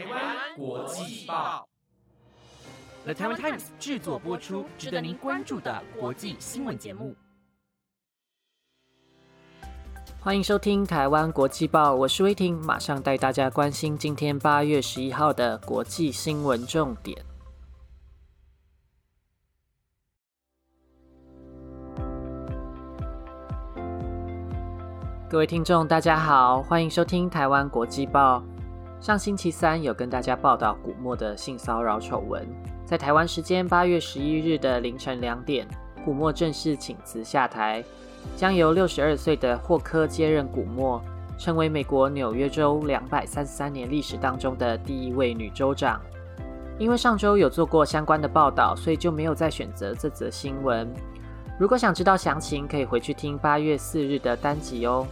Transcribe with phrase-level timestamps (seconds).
[0.00, 1.68] 台湾国际报
[3.04, 7.14] ，The Taiwan Times 制作播出，值得您关注的国际新闻节目。
[10.18, 17.22] 欢迎收听台湾国际报，我是威婷，马上带大家关心今天八月十一号的国际新闻重点。
[25.28, 28.42] 各位听众，大家好，欢迎收听台湾国际报。
[29.00, 32.46] 上星期三有跟大家报道古默的性骚扰丑闻，
[32.84, 35.66] 在台湾时间八月十一日的凌晨两点，
[36.04, 37.82] 古默正式请辞下台。
[38.36, 41.02] 将由六十二岁的霍科接任古默，
[41.38, 45.98] 成为美国纽约州两百三十三年历史当中的第一位女州长。
[46.78, 50.86] 因为上周有做过相关的报道，所以就没有再选择这则新闻。
[51.58, 55.06] 如果想知道详情，可以回去听八月四日的单集哦。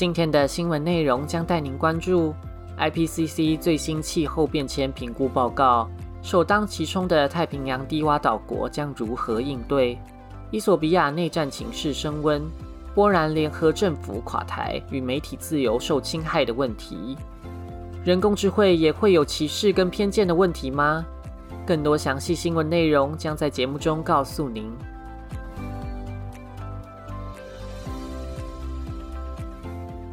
[0.00, 2.34] 今天的新闻内容将带您关注
[2.78, 5.90] IPCC 最新气候变迁评估报告。
[6.22, 9.98] 首当其冲的太平洋低洼岛国将如何应对？
[10.50, 12.42] 伊索比亚内战情势升温，
[12.94, 17.14] 波兰联合政府垮台与媒体自由受侵害的问题，
[18.02, 21.04] 人工智慧也会有歧视跟偏见的问题吗？
[21.66, 24.72] 更多详细新闻内容将在节目中告诉您。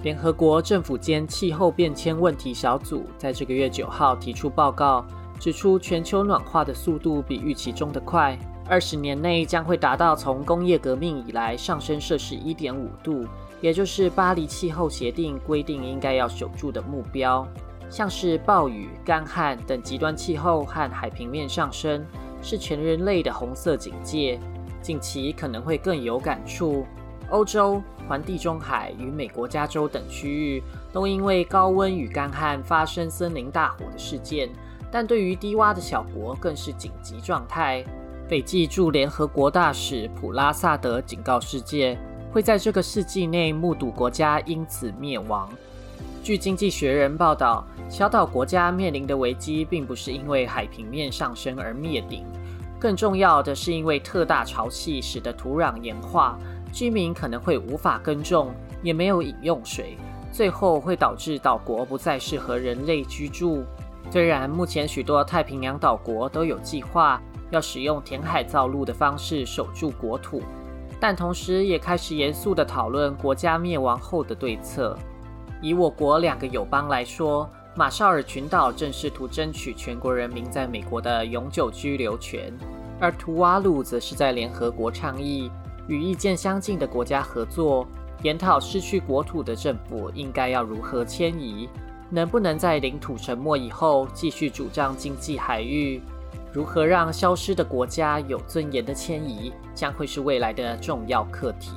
[0.03, 5.05] 联合国政府间气候变迁问题小组在这个月九号提出报告。
[5.39, 8.35] 指出，全球暖化的速度比预期中的快，
[8.67, 13.23] 二十年内将会达到从工业革命以来上升摄氏一点五度，
[13.61, 17.47] 也就是巴黎气候协定规定应该要守住的目标。
[17.87, 22.03] 像是暴雨、干旱等极端气候和海平面上升，
[22.41, 24.39] 是全人类的红色警戒，
[24.81, 26.83] 近期可能会更有感触。
[27.30, 34.50] 欧洲、环地中海与美国加州等区域都因为高温与干旱发生森林大火的事件。
[34.89, 37.83] 但对于低洼的小国更是紧急状态。
[38.30, 41.98] 斐济驻联合国大使普拉萨德警告世界，
[42.32, 45.49] 会在这个世纪内目睹国家因此灭亡。
[46.23, 52.26] 据《经济学人》报道，小岛国家面临的危机并不是因为海平面上升而灭顶，
[52.80, 56.38] 更重要的是因为特大潮气使得土壤盐化，
[56.71, 59.98] 居民可能会无法耕种，也没有饮用水，
[60.32, 63.64] 最后会导致岛国不再适合人类居住。
[64.11, 70.42] 虽然目前许多太平洋岛国都有计划要使用填海造陆的方式守住国土，
[70.99, 74.95] 但同时也开始严肃地讨论国家灭亡后的对策。
[75.61, 82.52] 以我国两个友邦来说，马绍尔群岛正试图争取全国人民在美国的永久居留权，
[82.99, 85.52] 而图瓦卢则是在联合国倡议
[85.87, 87.87] 与意见相近的国家合作，
[88.23, 91.70] 研讨失去国土的政府应该要如何迁移。
[92.10, 96.02] 能不能在领土沉没以后继续主张经济海域？
[96.52, 101.73] 如何让消失的国家有尊严的迁移，将会是未来的重要课题。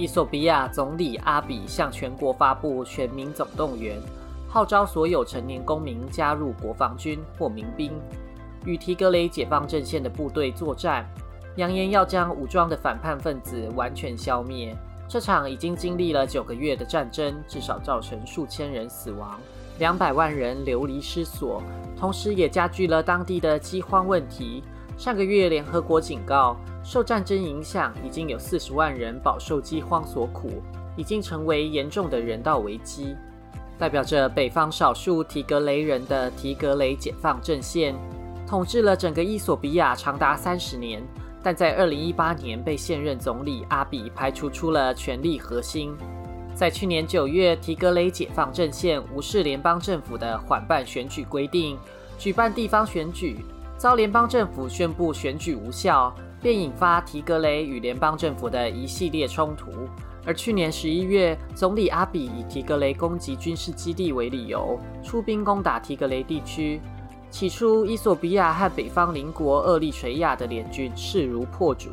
[0.00, 4.00] 伊索比亚总理阿比向全国发布全民总动员，
[4.48, 7.92] 号召所有成年公民加入国防军或民兵，
[8.64, 11.06] 与提格雷解放阵线的部队作战。
[11.56, 14.74] 扬言要将武装的反叛分子完全消灭。
[15.06, 19.38] 这场已经经历了九个月的战争，至少造成数千人死亡，
[19.78, 21.62] 两百万人流离失所，
[21.94, 24.64] 同时也加剧了当地的饥荒问题。
[25.00, 30.62] 上个月，联合国警告，受战争影响，已经有四十万人饱受饥荒所苦，
[30.94, 33.16] 已经成为严重的人道危机。
[33.78, 37.94] 代表着北方少数提格雷人的提格雷解放阵线，
[38.46, 41.02] 统治了整个伊索比亚长达三十年。
[41.42, 45.96] 但在二零一八年被现任总理阿比排除出了权力核心。
[46.54, 51.78] 在去年九月，提格雷解放阵线无视联邦政府的缓办选举规定，
[52.18, 53.38] 举办地方选举，
[53.80, 59.70] 遭联邦政府宣布选举无效，便引发提格雷与联邦政府的一系列冲突。
[60.26, 66.78] 而去年十一月，总理阿比以提格雷攻击军事基地为理由，出兵攻打提格雷地区。
[67.30, 71.88] 起初，伊索比亚和北方邻国厄立垂亚的联军势如破竹，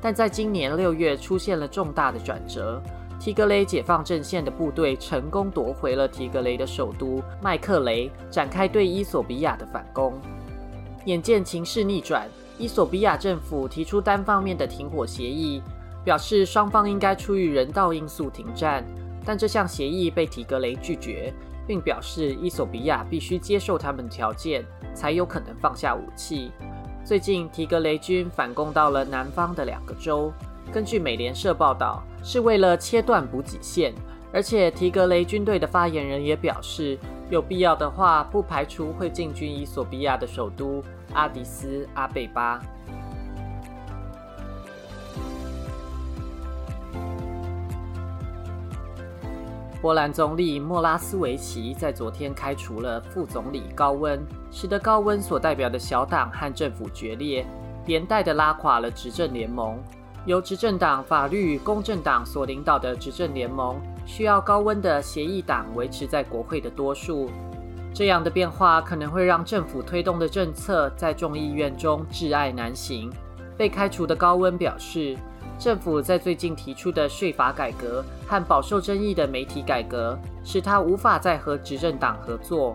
[0.00, 2.80] 但在今年六月出现了重大的转折。
[3.18, 10.12] 提格雷解放阵线的部队成功夺回了提格雷的首都麦克雷，展开对伊索比亚的反攻。
[11.06, 12.28] 眼见情势逆转，
[12.58, 15.62] 伊索比亚政府提出单方面的停火协议，
[16.04, 18.84] 表示双方应该出于人道因素停战，
[19.24, 21.32] 但这项协议被提格雷拒绝。
[21.64, 24.64] 并表示，伊索比亚必须接受他们的条件，
[24.94, 26.50] 才有可能放下武器。
[27.04, 30.32] 最近，提格雷军反攻到了南方的两个州，
[30.72, 33.94] 根据美联社报道，是为了切断补给线。
[34.32, 36.98] 而且提格雷军队的发言人也表示，
[37.32, 40.84] 有必要的话，不排除会进军伊索比亚的首都
[41.14, 42.60] 阿迪斯阿贝巴。
[49.80, 57.46] 波兰总理莫拉斯维奇在昨天开除了副总理高温，使得高温所代表的小党和政府决裂，
[57.86, 59.82] 连带的拉垮了执政联盟。
[60.26, 67.30] 由执政党法律与公正党所领导的执政联盟，需要高温的协议党维持在国会的多数。
[67.94, 73.12] 这样的变化可能会让政府推动的政策在众议院中挚爱难行。
[73.56, 75.16] 被开除的高温表示。
[75.58, 82.74] 政府在最近提出的税法改革和饱受争议的媒体改革，使他无法再和执政党合作。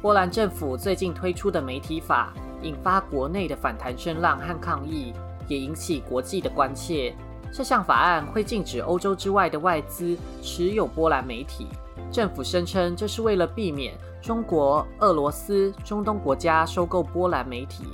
[0.00, 2.32] 波兰政府最近推出的媒体法
[2.62, 5.12] 引发国内的反弹声浪和抗议，
[5.48, 7.14] 也引起国际的关切。
[7.52, 11.66] 这项法案会禁止欧洲之外的外资持有波兰媒体。
[12.10, 17.84] 政府声称这是为了避免中国、俄罗斯、中东国家收购波兰媒体。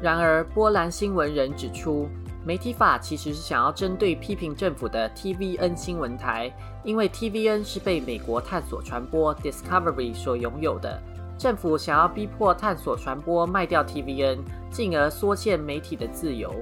[0.00, 2.08] 然而，波兰新闻人指出。
[2.46, 6.54] 媒体法其实是想要针对批评政府的 TVN 新闻台，
[6.84, 11.02] 因为 TVN 是被美国探索传播 Discovery 所拥有的。
[11.36, 14.38] 政府想要逼迫探索传播卖掉 TVN，
[14.70, 16.54] 进而缩限媒体的自由。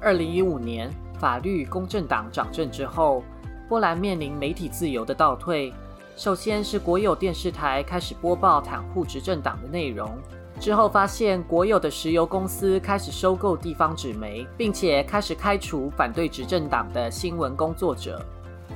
[0.00, 3.22] 二零一五年，法律公正党掌政之后，
[3.68, 5.72] 波兰面临媒体自由的倒退。
[6.16, 10.10] 首先是国有电视台开始播报袒护执政党的内容。
[10.58, 18.20] 之后发现，国有的石油公司开始收购地方纸媒，并且开始开除反对执政党的新闻工作者。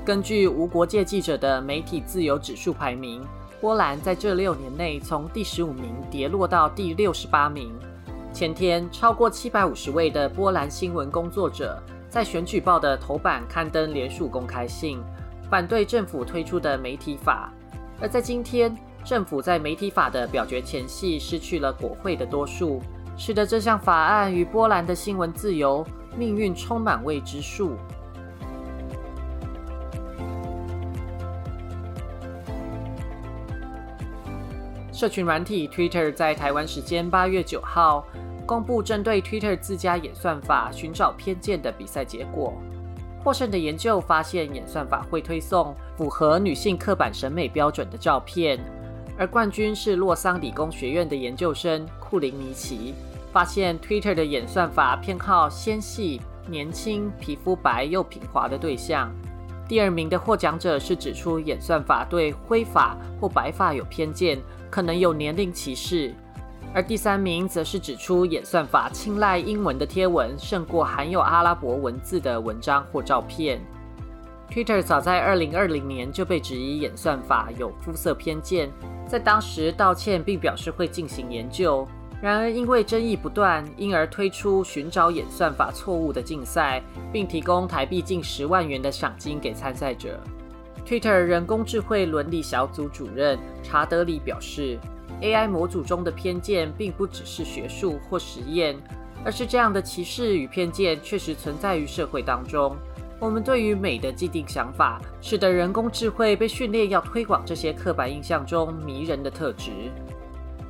[0.04, 3.22] 根据无国界记者的媒体自由指数排名，
[3.64, 7.72] 波兰在这六年内从第十五名跌落到第六十八名。
[8.30, 15.00] 前天，超过七百五十位的波兰新闻工作者在选举报的头版刊登联署公开信，
[15.48, 17.50] 反对政府推出的媒体法。
[18.02, 18.76] 而在今天。
[19.02, 22.80] 政府在媒体法的表决前夕失去了国会的多数，
[23.18, 27.76] 使得这项法案与波兰的新闻自由命运充满未知数。
[34.94, 38.06] 社群软体 Twitter 在台湾时间八月九号
[38.46, 42.54] 公布针对 Twitter 自家演算法寻找偏见的比赛结果，
[43.18, 48.56] 获胜的研究发现演算法会推送符合女性刻板审美标准的照片。
[49.18, 52.94] 而冠军是洛桑理工学院的研究生库林尼奇，
[53.32, 59.12] 发现 Twitter 的演算法偏好纤细、年轻、皮肤白又平滑的对象。
[59.66, 64.38] 第二名的获奖者是指出演算法对灰发或白发有偏见，
[64.70, 66.14] 可能有年龄歧视。
[66.74, 73.60] 而第三名则是指出演算法青睐英文的贴文胜过含有阿拉伯文字的文章或照片。
[74.50, 78.70] Twitter 早在2020年就被质疑演算法有肤色偏见。
[79.06, 81.86] 在当时道歉，并表示会进行研究。
[82.24, 86.82] 然而，因为争议不断，因而推出寻找演算法错误的竞赛，
[87.12, 90.18] 并提供台币近十万元的赏金给参赛者。
[90.86, 94.78] Twitter 人工智慧伦理小组主任查德里表示
[95.20, 98.74] ：“AI 模组中的偏见并不只是学术或实验，
[99.22, 102.74] 而是这样的歧视与偏见确实存在于社会当中。”
[103.20, 109.70] 我们对于美的既定想法，使得人工智慧被训练要推广这些刻板印象中迷人的特质。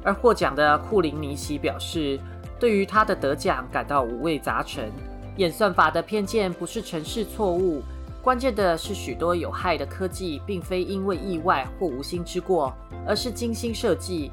[0.04, 2.20] 而获奖的库林尼奇表示，
[2.60, 4.92] 对于他的得奖感到五味杂陈。
[5.38, 7.82] 演算法的偏见不是程式错误，
[8.22, 12.72] 关键的是许多有害的科技并非因为意外或无心之过，
[13.04, 14.30] 而是精心设计。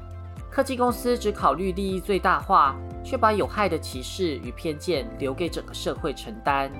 [0.48, 6.70] 科技公司只考虑利益最大化，却把有害的歧视与偏见留给整个社会承担。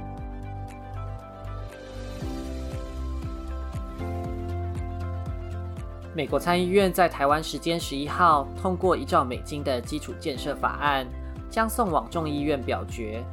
[6.14, 11.07] 美国参议院在台湾时间十一号通过一兆美金的基础建设法案，
[11.49, 13.25] 将送往众议院表决。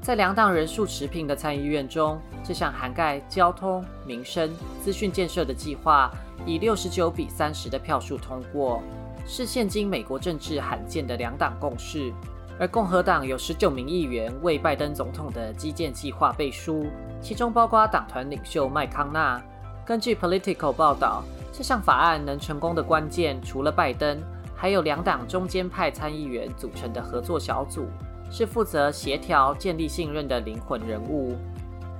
[0.00, 4.50] 在两党人数持平的参议院中，这项涵盖交通、民生、
[4.80, 6.10] 资讯建设的计划
[6.46, 8.82] 以六十九比三十的票数通过，
[9.26, 12.10] 是现今美国政治罕见的两党共识。
[12.58, 16.86] 而共和党有十九名议员为拜登总统的基建计划背书，
[17.20, 19.42] 其中包括党团领袖麦康纳。
[19.84, 21.22] 根据 Political 报道。
[21.56, 24.20] 这项法案能成功的关键，除了拜登，
[24.56, 27.86] 还有两党中间派参议员组成的合作小组，
[28.28, 31.36] 是负责协调、建立信任的灵魂人物。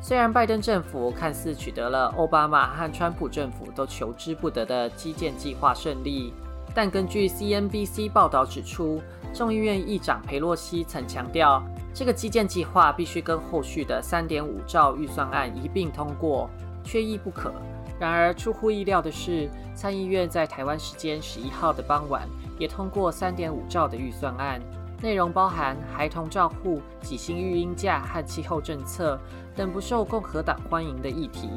[0.00, 6.34] 虽然拜登政府看似取得了奥巴马和川普政府都求之不得的基建计划胜利，
[6.74, 9.00] 但根据 CNBC 报道指出，
[9.32, 11.62] 众议院议长佩洛西曾强调，
[11.94, 16.50] 这个基建计划必须跟后续的三点五兆预算案一并通过，
[16.82, 17.52] 缺一不可。
[17.98, 24.60] 然而出乎意料的是，参议院在台湾时间十一号的傍晚也通过三点五兆的预算案，
[25.00, 29.18] 内容包含孩童照护、几星育婴假和气候政策
[29.54, 31.48] 等不受共和党欢迎的议题。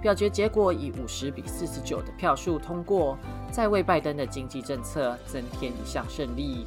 [0.00, 3.18] 表决结果以五十比四十九的票数通过，
[3.50, 6.66] 再为拜登的经济政策增添一项胜利。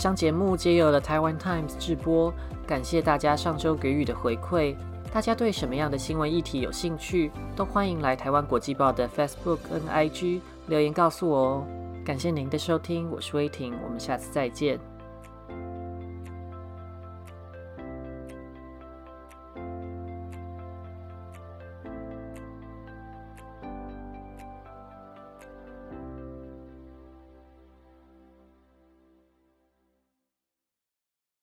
[0.00, 2.32] 上节目皆有了台湾 Times 直播，
[2.66, 4.74] 感谢大家上周给予的回馈。
[5.12, 11.66] 大家对什么样的新闻议题有兴趣，都欢迎来台湾国际报的 Facebook 跟 IG 留言告诉我哦。
[12.02, 14.89] 感谢您的收听，我是威婷，我们下次再见。